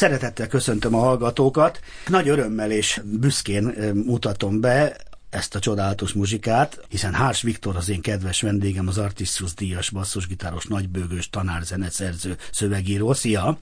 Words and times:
Szeretettel 0.00 0.46
köszöntöm 0.46 0.94
a 0.94 0.98
hallgatókat. 0.98 1.80
Nagy 2.06 2.28
örömmel 2.28 2.70
és 2.70 3.00
büszkén 3.04 3.62
mutatom 4.06 4.60
be 4.60 4.96
ezt 5.30 5.54
a 5.54 5.58
csodálatos 5.58 6.12
muzsikát, 6.12 6.80
hiszen 6.88 7.12
Hárs 7.12 7.42
Viktor 7.42 7.76
az 7.76 7.88
én 7.88 8.00
kedves 8.00 8.40
vendégem, 8.40 8.88
az 8.88 8.98
Artistus 8.98 9.54
díjas 9.54 9.90
basszusgitáros, 9.90 10.64
nagybőgős 10.64 11.30
tanár, 11.30 11.62
zeneszerző, 11.62 12.36
szövegíró. 12.52 13.12
Szia! 13.12 13.58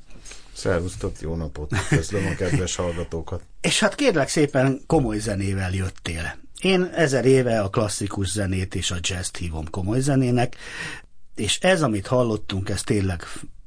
Szervusztok, 0.53 1.21
jó 1.21 1.35
napot! 1.35 1.71
Köszönöm 1.89 2.27
a 2.27 2.35
kedves 2.35 2.77
hallgatókat! 2.77 3.43
És 3.61 3.81
hát 3.81 3.95
kérlek 3.95 4.29
szépen 4.29 4.81
komoly 4.87 5.19
zenével 5.19 5.73
jöttél. 5.73 6.37
Én 6.61 6.91
ezer 6.95 7.25
éve 7.25 7.61
a 7.61 7.69
klasszikus 7.69 8.31
zenét 8.31 8.75
és 8.75 8.91
a 8.91 8.97
jazz 9.01 9.29
hívom 9.39 9.71
komoly 9.71 10.01
zenének, 10.01 10.57
és 11.39 11.59
ez, 11.61 11.83
amit 11.83 12.07
hallottunk, 12.07 12.69
ez 12.69 12.83
tényleg 12.83 13.23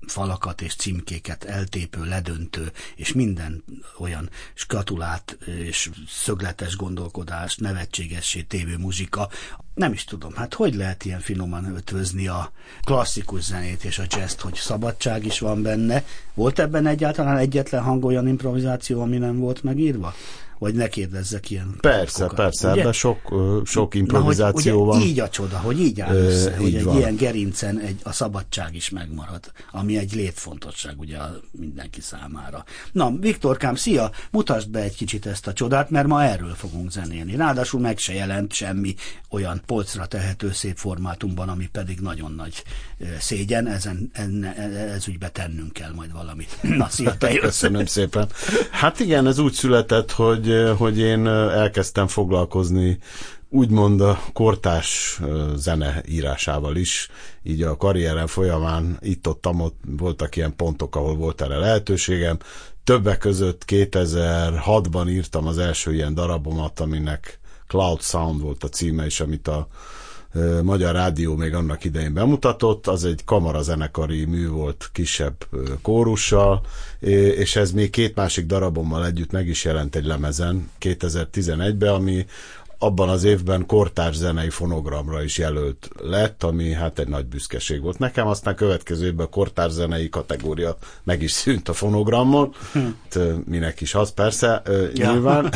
falakat 0.08 0.62
és 0.62 0.76
címkéket 0.76 1.44
eltépő, 1.44 2.04
ledöntő, 2.04 2.72
és 2.96 3.14
minden 3.14 3.64
olyan 4.00 4.30
skatulát 4.54 5.38
és 5.46 5.90
szögletes 6.08 6.76
gondolkodást, 6.76 7.60
nevetségessé 7.60 8.42
tévő 8.42 8.78
muzsika. 8.78 9.30
Nem 9.74 9.94
is 9.94 10.04
tudom, 10.04 10.34
hát 10.36 10.54
hogy 10.54 10.76
lehet 10.76 11.06
ilyen 11.06 11.20
finoman 11.20 11.76
ötvözni 11.76 12.28
a 12.28 12.52
klasszikus 12.84 13.44
zenét 13.44 13.84
és 13.84 14.00
a 14.00 14.06
jazz 14.10 14.40
hogy 14.40 14.56
szabadság 14.56 15.26
is 15.26 15.40
van 15.40 15.62
benne. 15.62 16.04
Volt 16.34 16.60
ebben 16.60 16.88
egyáltalán 16.88 17.38
egyetlen 17.38 17.84
hang 17.84 18.06
olyan 18.06 18.28
improvizáció, 18.28 19.02
ami 19.02 19.18
nem 19.18 19.38
volt 19.38 19.64
megírva? 19.64 20.14
Vagy 20.62 20.76
ne 20.76 20.88
kérdezzek 20.88 21.50
ilyen 21.50 21.76
Persze, 21.80 22.18
titkokat, 22.18 22.36
persze, 22.36 22.70
ebben 22.72 22.94
sok, 22.94 23.34
sok 23.66 23.96
improvizáció 23.96 24.86
Na, 24.86 24.92
hogy, 24.92 25.00
van. 25.00 25.08
Így 25.10 25.20
a 25.20 25.30
csoda, 25.30 25.58
hogy 25.58 25.80
így 25.80 26.02
áll 26.02 26.16
össze, 26.16 26.56
hogy 26.58 26.76
egy 26.76 26.84
van. 26.84 26.98
ilyen 26.98 27.16
gerincen 27.16 27.80
egy, 27.80 28.00
a 28.04 28.12
szabadság 28.12 28.76
is 28.76 28.90
megmarad, 28.90 29.52
ami 29.72 29.98
egy 29.98 30.14
létfontosság 30.14 31.00
ugye 31.00 31.18
mindenki 31.52 32.02
számára. 32.02 32.64
Na, 32.92 33.12
Viktorkám, 33.20 33.76
szia, 33.76 34.12
mutasd 34.32 34.70
be 34.70 34.80
egy 34.80 34.96
kicsit 34.96 35.26
ezt 35.26 35.48
a 35.48 35.54
csodát, 35.54 35.90
mert 35.90 36.08
ma 36.08 36.24
erről 36.24 36.54
fogunk 36.54 36.92
zenélni. 36.92 37.36
Ráadásul 37.36 37.80
meg 37.80 37.98
se 37.98 38.14
jelent 38.14 38.54
semmi 38.54 38.96
olyan 39.30 39.62
polcra 39.66 40.06
tehető 40.06 40.52
szép 40.52 40.78
formátumban, 40.78 41.50
ami 41.50 41.70
pedig 41.72 42.00
nagyon 42.00 42.32
nagy 42.32 42.64
szégyen, 43.20 43.68
ezen, 43.68 44.10
enne, 44.14 44.56
ez 44.94 45.08
ügybe 45.08 45.30
tennünk 45.30 45.74
kell 45.74 45.92
majd 45.96 46.12
valamit. 46.12 46.58
Na, 46.78 46.90
szia, 46.90 47.18
te 47.18 47.38
Köszönöm 47.38 47.86
szépen. 47.86 48.30
Hát 48.72 49.00
igen, 49.00 49.28
ez 49.28 49.40
úgy 49.40 49.54
született, 49.54 50.12
hogy 50.12 50.51
hogy, 50.78 50.98
én 50.98 51.28
elkezdtem 51.28 52.08
foglalkozni 52.08 52.98
úgymond 53.50 54.02
a 54.02 54.20
kortás 54.34 55.22
zene 55.56 56.02
írásával 56.08 56.76
is, 56.76 57.10
így 57.44 57.62
a 57.62 57.78
karrierem 57.78 58.28
folyamán 58.28 58.98
itt-ott 59.02 59.48
ott 59.48 59.80
voltak 59.98 60.36
ilyen 60.36 60.56
pontok, 60.56 60.96
ahol 60.96 61.16
volt 61.16 61.42
erre 61.42 61.58
lehetőségem. 61.58 62.38
Többek 62.84 63.18
között 63.18 63.64
2006-ban 63.68 65.10
írtam 65.10 65.48
az 65.48 65.58
első 65.58 65.94
ilyen 65.94 66.14
darabomat, 66.14 66.80
aminek 66.80 67.40
Cloud 67.68 68.02
Sound 68.02 68.42
volt 68.42 68.64
a 68.64 68.70
címe, 68.70 69.06
és 69.06 69.20
amit 69.20 69.48
a 69.48 69.68
Magyar 70.64 70.94
Rádió 70.94 71.36
még 71.36 71.54
annak 71.54 71.84
idején 71.84 72.14
bemutatott, 72.14 72.88
az 72.88 73.06
egy 73.06 73.24
kamarazenekari 73.26 74.26
mű 74.26 74.48
volt 74.48 74.90
kisebb 74.94 75.48
kórussal, 75.82 76.62
és 77.00 77.56
ez 77.56 77.72
még 77.72 77.90
két 77.90 78.16
másik 78.16 78.46
darabommal 78.46 79.06
együtt 79.06 79.32
meg 79.32 79.48
is 79.48 79.64
jelent 79.64 79.96
egy 79.96 80.06
lemezen 80.06 80.70
2011-ben, 80.80 81.94
ami 81.94 82.26
abban 82.84 83.10
az 83.10 83.24
évben 83.24 83.66
kortárs 83.66 84.16
zenei 84.16 84.50
fonogramra 84.50 85.24
is 85.24 85.38
jelölt 85.38 85.90
lett, 86.00 86.44
ami 86.44 86.74
hát 86.74 87.00
egy 87.00 87.08
nagy 87.08 87.26
büszkeség 87.26 87.82
volt 87.82 88.00
nekem, 88.00 88.28
aztán 88.28 88.56
következő 88.56 89.06
évben 89.06 89.26
a 89.26 89.30
kortárs 89.30 89.72
zenei 89.72 90.10
kategória 90.10 90.78
meg 91.04 91.22
is 91.22 91.32
szűnt 91.32 91.70
a 91.70 91.74
fonogrammal, 91.74 92.54
hm. 92.74 93.20
minek 93.46 93.82
is 93.82 93.96
az 93.96 94.12
persze, 94.12 94.62
ja. 94.94 95.12
nyilván, 95.12 95.54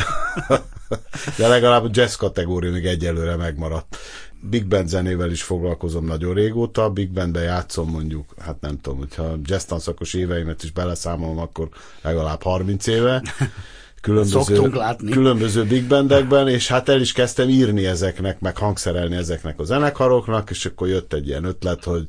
de 1.38 1.48
legalább 1.48 1.84
a 1.84 1.90
jazz 1.92 2.14
kategória 2.14 2.70
még 2.70 2.86
egyelőre 2.86 3.36
megmaradt. 3.36 3.96
Big 4.50 4.66
Band 4.66 4.88
zenével 4.88 5.30
is 5.30 5.42
foglalkozom 5.42 6.04
nagyon 6.04 6.34
régóta, 6.34 6.90
Big 6.90 7.10
Bandben 7.10 7.42
játszom 7.42 7.90
mondjuk, 7.90 8.34
hát 8.38 8.60
nem 8.60 8.80
tudom, 8.80 8.98
hogyha 8.98 9.36
jazz 9.44 9.64
tanszakos 9.64 10.14
éveimet 10.14 10.62
is 10.62 10.70
beleszámolom, 10.70 11.38
akkor 11.38 11.68
legalább 12.02 12.42
30 12.42 12.86
éve. 12.86 13.22
Különböző, 14.00 14.68
látni. 14.68 15.10
különböző 15.10 15.64
big 15.64 15.86
bandekben, 15.86 16.48
és 16.48 16.68
hát 16.68 16.88
el 16.88 17.00
is 17.00 17.12
kezdtem 17.12 17.48
írni 17.48 17.86
ezeknek, 17.86 18.40
meg 18.40 18.56
hangszerelni 18.56 19.16
ezeknek 19.16 19.58
a 19.58 19.64
zenekaroknak, 19.64 20.50
és 20.50 20.66
akkor 20.66 20.88
jött 20.88 21.12
egy 21.12 21.26
ilyen 21.26 21.44
ötlet, 21.44 21.84
hogy 21.84 22.06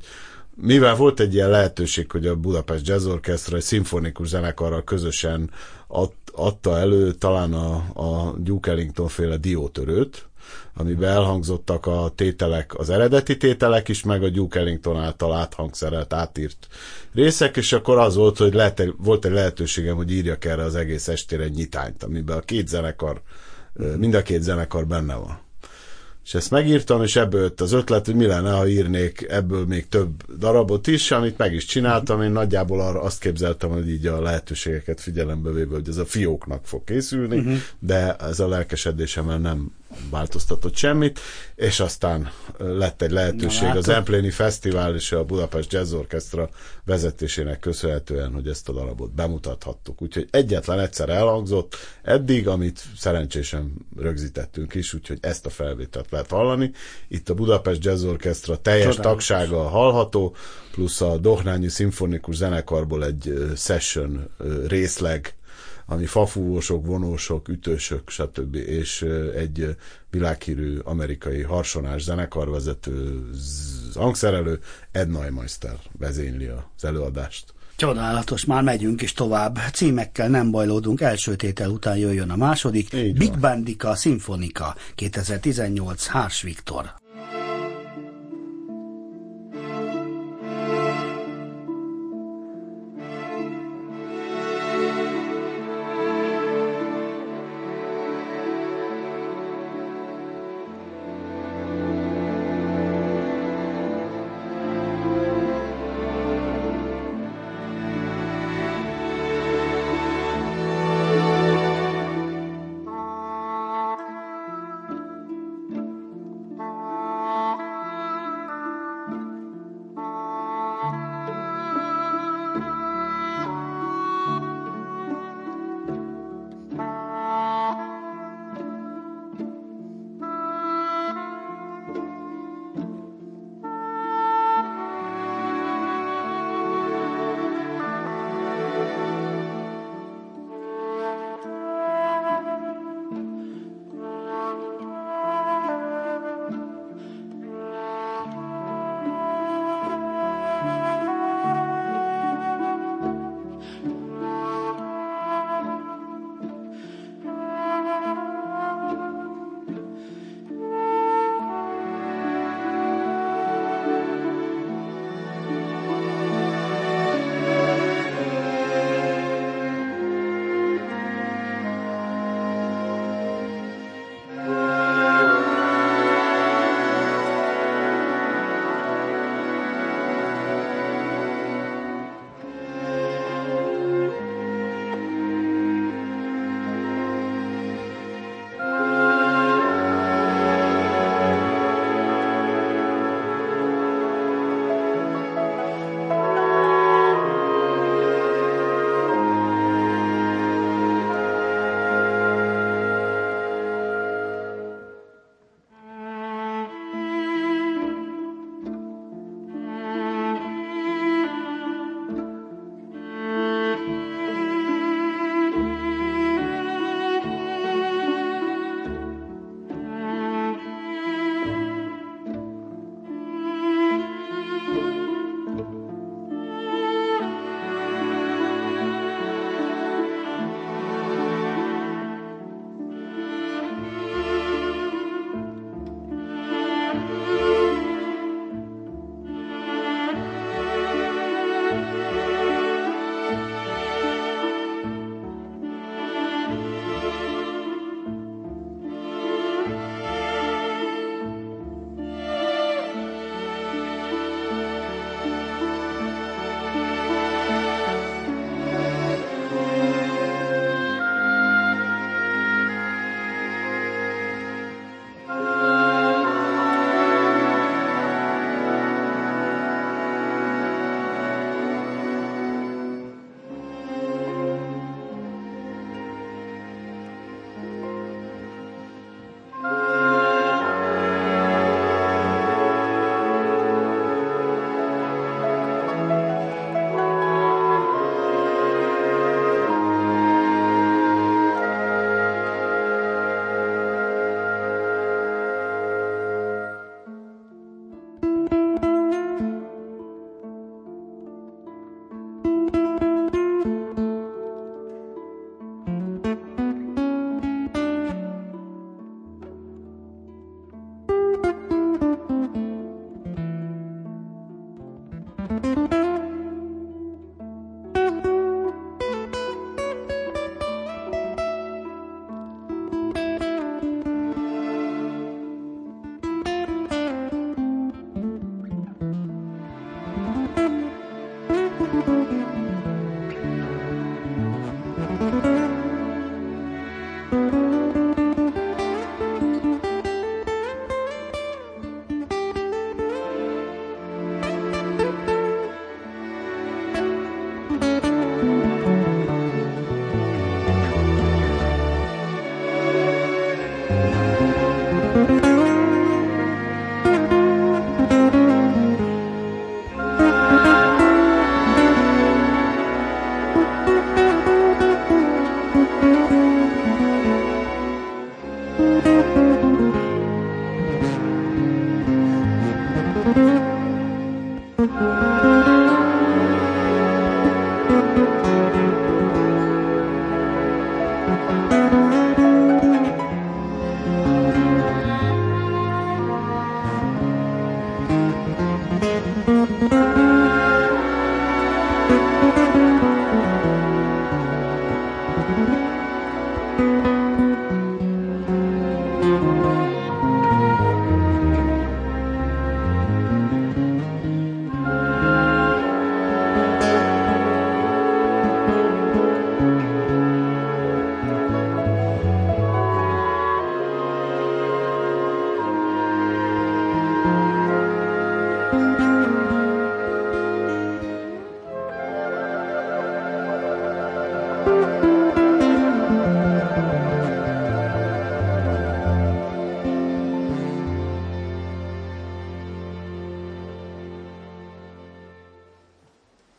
mivel 0.56 0.96
volt 0.96 1.20
egy 1.20 1.34
ilyen 1.34 1.50
lehetőség, 1.50 2.12
hogy 2.12 2.28
a 2.28 2.36
Budapest 2.36 2.88
Jazz 2.88 3.06
Orchestra 3.06 3.58
egy 3.58 3.64
szimfonikus 3.64 4.28
zenekarral 4.28 4.84
közösen 4.84 5.50
ad, 5.88 6.12
adta 6.34 6.78
elő 6.78 7.12
talán 7.12 7.54
a, 7.54 7.76
a 7.94 8.36
Duke 8.38 8.72
Ellington 8.72 9.08
féle 9.08 9.38
diótörőt, 9.38 10.28
amiben 10.74 11.10
elhangzottak 11.10 11.86
a 11.86 12.12
tételek, 12.16 12.78
az 12.78 12.90
eredeti 12.90 13.38
tételek 13.38 13.88
is, 13.88 14.04
meg 14.04 14.24
a 14.24 14.30
Duke 14.30 14.60
Ellington 14.60 14.98
által 15.00 15.34
áthangszerelt, 15.34 16.14
átírt 16.14 16.68
részek, 17.14 17.58
és 17.58 17.74
akkor 17.74 17.98
az 17.98 18.16
volt, 18.16 18.38
hogy 18.38 18.54
lehet, 18.54 18.84
volt 18.98 19.26
egy 19.26 19.32
lehetőségem, 19.32 19.96
hogy 19.96 20.12
írjak 20.12 20.46
erre 20.46 20.64
az 20.64 20.76
egész 20.76 21.08
estére 21.08 21.44
egy 21.44 21.56
nyitányt, 21.56 22.04
amiben 22.04 22.38
a 22.38 22.42
két 22.42 22.68
zenekar, 22.68 23.22
mind 23.98 24.14
a 24.14 24.22
két 24.22 24.42
zenekar 24.42 24.88
benne 24.88 25.16
van. 25.16 25.46
És 26.28 26.34
ezt 26.34 26.52
megírtam, 26.52 27.04
és 27.04 27.16
ebből 27.16 27.42
jött 27.42 27.62
az 27.62 27.72
ötlet, 27.72 28.06
hogy 28.06 28.16
mi 28.16 28.26
lenne, 28.26 28.52
ha 28.52 28.68
írnék 28.68 29.26
ebből 29.30 29.66
még 29.66 29.90
több 29.90 30.38
darabot 30.38 30.88
is, 30.88 31.12
amit 31.12 31.38
meg 31.38 31.54
is 31.54 31.66
csináltam. 31.66 32.22
Én 32.22 32.32
nagyjából 32.32 32.82
arra 32.82 33.02
azt 33.02 33.20
képzeltem, 33.20 33.70
hogy 33.70 33.90
így 33.90 34.06
a 34.06 34.22
lehetőségeket 34.22 35.02
figyelembe 35.02 35.52
véve, 35.52 35.76
hogy 35.76 35.90
ez 35.90 35.98
a 35.98 36.06
fióknak 36.06 36.66
fog 36.66 36.84
készülni, 36.84 37.38
uh-huh. 37.38 37.58
de 37.80 38.16
ez 38.16 38.40
a 38.40 38.48
lelkesedésemmel 38.48 39.38
nem 39.38 39.72
változtatott 40.10 40.76
semmit, 40.76 41.20
és 41.56 41.80
aztán 41.80 42.32
lett 42.58 43.02
egy 43.02 43.12
lehetőség 43.12 43.68
az 43.68 43.90
Empléni 43.90 44.30
Fesztivál 44.30 44.96
és 44.96 45.12
a 45.12 45.24
Budapest 45.24 45.74
Jazz 45.74 45.94
Orchestra 45.94 46.50
vezetésének 46.86 47.60
köszönhetően, 47.60 48.34
hogy 48.34 48.48
ezt 48.48 48.70
a 48.70 48.74
darabot 48.74 49.12
bemutathattuk. 49.12 50.02
Úgyhogy 50.02 50.28
egyetlen 50.32 50.80
egyszer 50.80 51.10
elhangzott 51.10 51.76
eddig, 52.02 52.48
amit 52.48 52.84
szerencsésen 52.98 53.74
rögzítettünk 53.98 54.74
is, 54.74 54.94
úgyhogy 54.94 55.18
ezt 55.22 55.46
a 55.46 55.50
felvételt 55.50 56.12
lehet 56.12 56.30
hallani. 56.30 56.72
Itt 57.08 57.30
a 57.30 57.34
Budapest 57.34 57.84
Jazz 57.84 58.04
Orchestra 58.04 58.58
teljes 58.58 58.96
Csodálatos. 58.96 59.28
tagsága 59.28 59.68
hallható, 59.68 60.36
plusz 60.72 61.02
a 61.02 61.18
Dohnányi 61.18 61.68
Szimfonikus 61.68 62.36
Zenekarból 62.36 63.06
egy 63.06 63.34
session 63.56 64.30
részleg 64.68 65.36
ami 65.90 66.06
fafúvósok, 66.06 66.86
vonósok, 66.86 67.48
ütősök, 67.48 68.10
stb. 68.10 68.56
és 68.56 69.02
egy 69.36 69.76
világhírű 70.10 70.78
amerikai 70.78 71.42
harsonás 71.42 72.04
zenekarvezető, 72.04 73.30
hangszerelő, 73.96 74.60
Ed 74.92 75.10
Neumeister 75.10 75.78
vezényli 76.00 76.46
az 76.46 76.86
előadást. 76.86 77.54
Csodálatos, 77.76 78.46
már 78.46 78.64
megyünk 78.64 79.02
is 79.02 79.14
tovább. 79.14 79.58
Címekkel 79.74 80.28
nem 80.28 80.52
bajlódunk, 80.52 81.02
első 81.02 81.36
tétel 81.36 81.70
után 81.70 81.98
jöjjön 81.98 82.30
a 82.30 82.36
második. 82.36 82.90
Big 83.18 83.40
Bandika 83.40 83.96
Sinfonika 83.96 84.76
2018 84.96 86.08
Hárs 86.08 86.42
Viktor. 86.42 86.94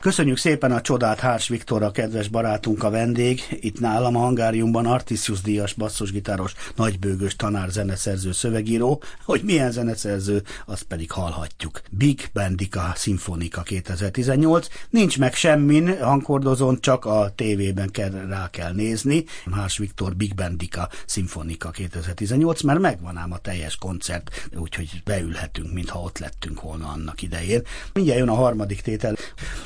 Köszönjük 0.08 0.36
szépen 0.36 0.72
a 0.72 0.80
csodát 0.80 1.20
Hárs 1.20 1.48
Viktor, 1.48 1.82
a 1.82 1.90
kedves 1.90 2.28
barátunk, 2.28 2.82
a 2.82 2.90
vendég. 2.90 3.40
Itt 3.60 3.80
nálam 3.80 4.16
a 4.16 4.18
hangáriumban 4.18 4.86
Artisius 4.86 5.40
díjas 5.40 5.72
basszusgitáros, 5.72 6.52
nagybőgős 6.76 7.36
tanár, 7.36 7.68
zeneszerző, 7.70 8.32
szövegíró. 8.32 9.02
Hogy 9.24 9.40
milyen 9.44 9.70
zeneszerző, 9.70 10.42
azt 10.66 10.82
pedig 10.82 11.10
hallhatjuk. 11.10 11.80
Big 11.90 12.30
Bandika 12.32 12.92
Sinfonika 12.96 13.62
2018. 13.62 14.66
Nincs 14.90 15.18
meg 15.18 15.34
semmin 15.34 16.02
hangkordozón, 16.02 16.80
csak 16.80 17.04
a 17.04 17.32
tévében 17.34 17.90
kell, 17.90 18.10
rá 18.10 18.50
kell 18.50 18.72
nézni. 18.72 19.24
Hárs 19.52 19.78
Viktor 19.78 20.16
Big 20.16 20.34
Bandika 20.34 20.88
Sinfonika 21.06 21.70
2018, 21.70 22.62
mert 22.62 22.80
megvan 22.80 23.16
ám 23.16 23.32
a 23.32 23.38
teljes 23.38 23.76
koncert, 23.76 24.48
úgyhogy 24.56 25.02
beülhetünk, 25.04 25.72
mintha 25.72 26.00
ott 26.00 26.18
lettünk 26.18 26.60
volna 26.60 26.88
annak 26.88 27.22
idején. 27.22 27.62
Mindjárt 27.92 28.18
jön 28.18 28.28
a 28.28 28.34
harmadik 28.34 28.80
tétel. 28.80 29.16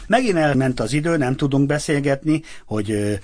Megint 0.06 0.30
megint 0.32 0.50
elment 0.50 0.80
az 0.80 0.92
idő, 0.92 1.16
nem 1.16 1.36
tudunk 1.36 1.66
beszélgetni, 1.66 2.42
hogy 2.66 3.21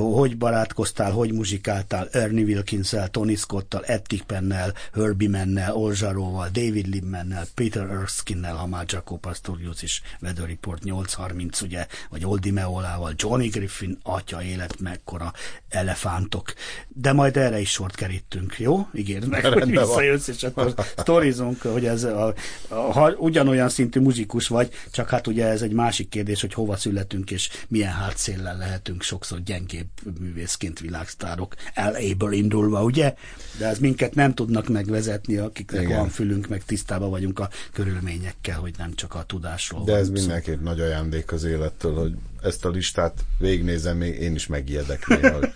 hogy 0.00 0.36
barátkoztál, 0.36 1.12
hogy 1.12 1.32
muzsikáltál 1.32 2.08
Ernie 2.12 2.44
Wilkins-el, 2.44 3.08
Tony 3.08 3.36
Scott-tal, 3.36 3.84
Ettik 3.84 4.22
Pennel, 4.22 4.74
Herbie 4.94 5.28
Mennel, 5.28 5.74
Olzsaróval, 5.74 6.48
David 6.52 6.86
Libbmannel, 6.86 7.44
Peter 7.54 7.90
Erskine-nel, 7.90 8.54
ha 8.54 8.66
már 8.66 8.84
Jaco 8.86 9.16
Pastorius 9.16 9.82
is 9.82 10.02
Weather 10.22 10.46
Report 10.46 10.82
830, 10.82 11.60
ugye, 11.60 11.86
vagy 12.10 12.24
Oldie 12.24 12.52
Meolával, 12.52 13.12
Johnny 13.16 13.48
Griffin, 13.48 13.98
atya 14.02 14.42
élet, 14.42 14.80
mekkora 14.80 15.32
elefántok. 15.68 16.52
De 16.88 17.12
majd 17.12 17.36
erre 17.36 17.60
is 17.60 17.70
sort 17.70 17.94
kerítünk, 17.94 18.58
jó? 18.58 18.88
Ígérd 18.94 19.28
meg, 19.28 19.44
hogy 19.44 19.70
visszajössz, 19.70 20.28
és 20.28 20.42
akkor 20.42 20.74
sztorizunk, 20.96 21.62
hogy 21.62 21.86
ez 21.86 22.04
a, 22.04 22.34
a, 22.68 22.74
ha 22.74 23.10
ugyanolyan 23.10 23.68
szintű 23.68 24.00
muzikus 24.00 24.48
vagy, 24.48 24.70
csak 24.90 25.08
hát 25.08 25.26
ugye 25.26 25.46
ez 25.46 25.62
egy 25.62 25.72
másik 25.72 26.08
kérdés, 26.08 26.40
hogy 26.40 26.49
hova 26.52 26.76
születünk, 26.76 27.30
és 27.30 27.48
milyen 27.68 27.92
hátszéllel 27.92 28.56
lehetünk 28.56 29.02
sokszor 29.02 29.42
gyengébb 29.42 29.88
művészként 30.20 30.78
világsztárok 30.78 31.54
LA-ből 31.74 32.32
indulva, 32.32 32.82
ugye? 32.82 33.14
De 33.58 33.66
ez 33.66 33.78
minket 33.78 34.14
nem 34.14 34.34
tudnak 34.34 34.68
megvezetni, 34.68 35.36
akiknek 35.36 35.82
Igen. 35.82 35.98
van 35.98 36.08
fülünk, 36.08 36.48
meg 36.48 36.64
tisztában 36.64 37.10
vagyunk 37.10 37.38
a 37.38 37.50
körülményekkel, 37.72 38.58
hogy 38.58 38.74
nem 38.78 38.94
csak 38.94 39.14
a 39.14 39.22
tudásról 39.22 39.84
De 39.84 39.94
ez 39.94 40.06
szó. 40.06 40.12
mindenképp 40.12 40.60
nagy 40.60 40.80
ajándék 40.80 41.32
az 41.32 41.44
élettől, 41.44 41.94
hogy 41.94 42.14
ezt 42.42 42.64
a 42.64 42.68
listát 42.68 43.24
végnézem, 43.38 43.96
még 43.96 44.20
én 44.20 44.34
is 44.34 44.46
megijedek 44.46 45.06
néha. 45.06 45.38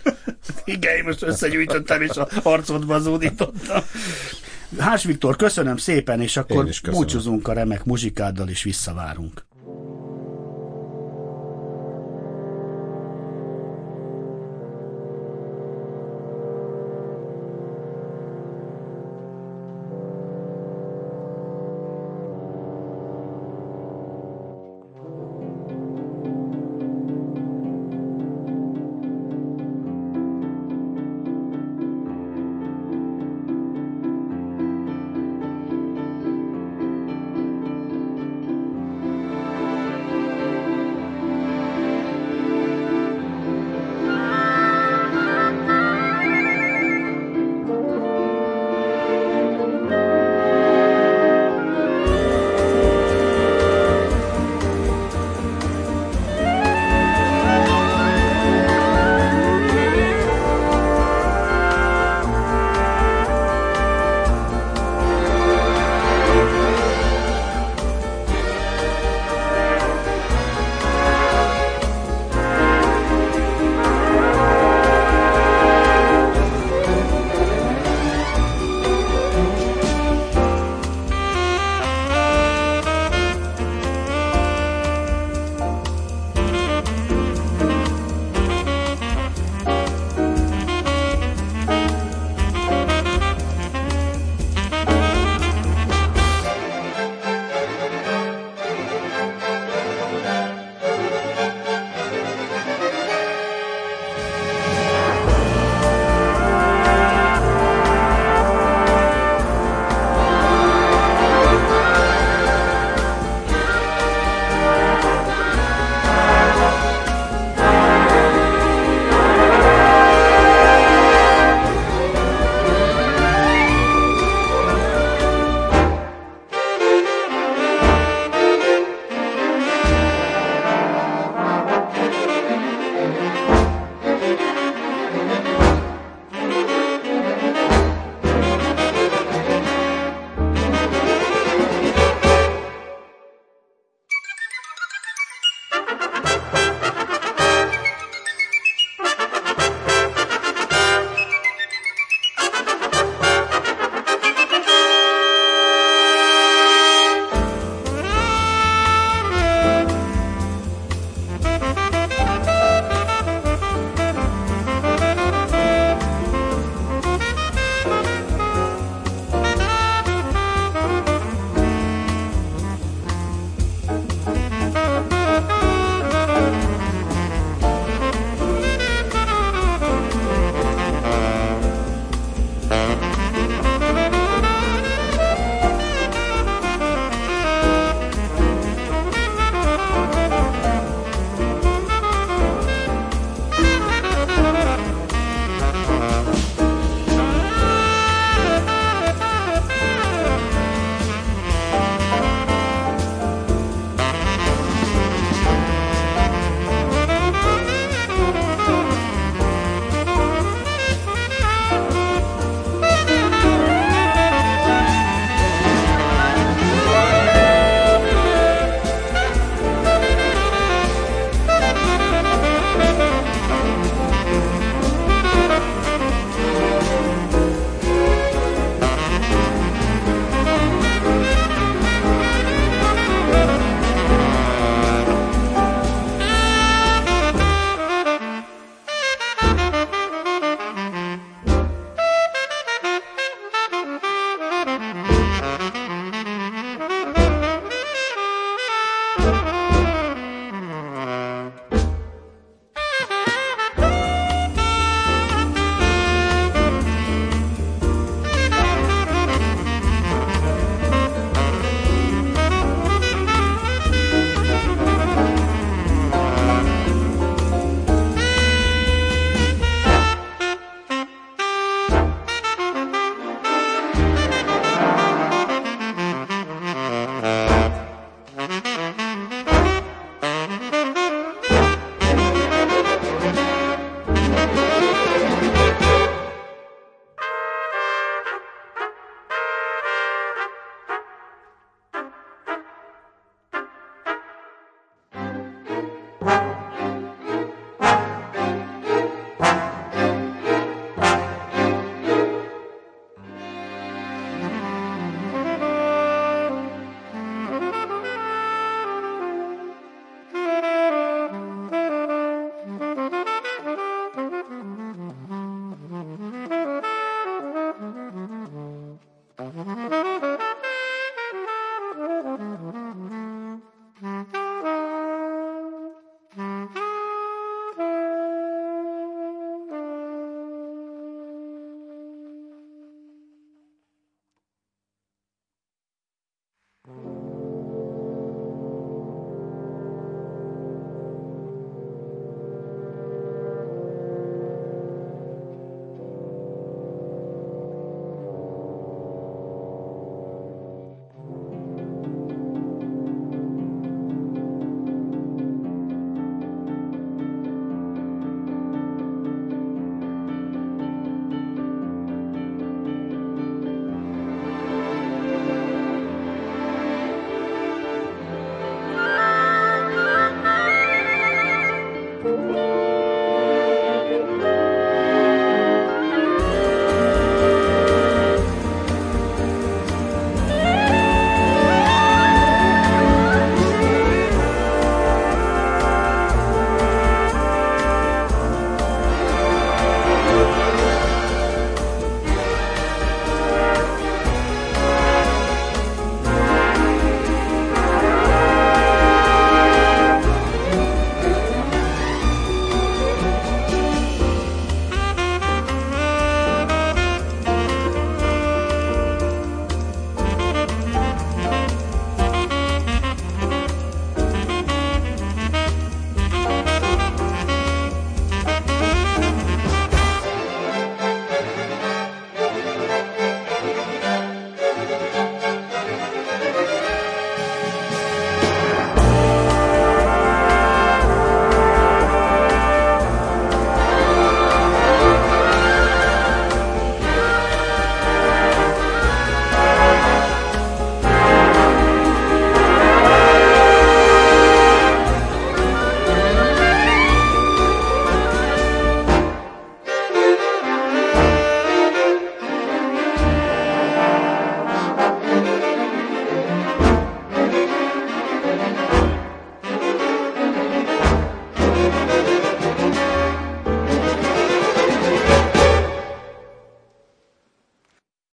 Igen, 0.65 0.95
én 0.95 1.03
most 1.03 1.23
összegyűjtöttem, 1.23 2.01
és 2.01 2.09
a 2.09 2.27
arcodba 2.43 2.99
zúdítottam. 2.99 3.83
Hás 4.77 5.03
Viktor, 5.03 5.35
köszönöm 5.35 5.77
szépen, 5.77 6.21
és 6.21 6.37
akkor 6.37 6.69
búcsúzunk 6.91 7.47
a 7.47 7.53
remek 7.53 7.83
muzsikáddal, 7.83 8.49
és 8.49 8.63
visszavárunk. 8.63 9.44